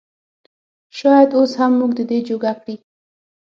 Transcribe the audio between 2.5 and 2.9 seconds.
کړي